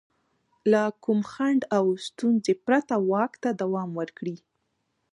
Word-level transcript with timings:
له 0.71 0.81
کوم 1.03 1.19
خنډ 1.31 1.61
او 1.77 1.85
ستونزې 2.07 2.53
پرته 2.65 2.95
واک 3.09 3.33
ته 3.43 3.49
دوام 3.61 3.89
ورکړي. 3.99 4.35